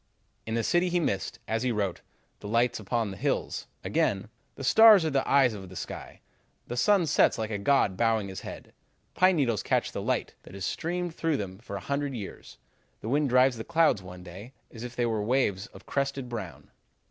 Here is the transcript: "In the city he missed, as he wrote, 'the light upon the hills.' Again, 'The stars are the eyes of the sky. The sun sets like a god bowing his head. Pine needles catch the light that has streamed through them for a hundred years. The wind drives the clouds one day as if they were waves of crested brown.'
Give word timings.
"In 0.47 0.55
the 0.55 0.63
city 0.63 0.89
he 0.89 0.99
missed, 0.99 1.37
as 1.47 1.61
he 1.61 1.71
wrote, 1.71 2.01
'the 2.39 2.47
light 2.47 2.79
upon 2.79 3.11
the 3.11 3.17
hills.' 3.17 3.67
Again, 3.83 4.29
'The 4.55 4.63
stars 4.63 5.05
are 5.05 5.11
the 5.11 5.29
eyes 5.29 5.53
of 5.53 5.69
the 5.69 5.75
sky. 5.75 6.21
The 6.65 6.75
sun 6.75 7.05
sets 7.05 7.37
like 7.37 7.51
a 7.51 7.59
god 7.59 7.97
bowing 7.97 8.27
his 8.27 8.41
head. 8.41 8.73
Pine 9.13 9.35
needles 9.35 9.61
catch 9.61 9.91
the 9.91 10.01
light 10.01 10.33
that 10.41 10.55
has 10.55 10.65
streamed 10.65 11.13
through 11.13 11.37
them 11.37 11.59
for 11.59 11.75
a 11.75 11.79
hundred 11.81 12.15
years. 12.15 12.57
The 13.01 13.09
wind 13.09 13.29
drives 13.29 13.57
the 13.57 13.63
clouds 13.63 14.01
one 14.01 14.23
day 14.23 14.53
as 14.71 14.81
if 14.81 14.95
they 14.95 15.05
were 15.05 15.21
waves 15.21 15.67
of 15.67 15.85
crested 15.85 16.27
brown.' 16.27 16.71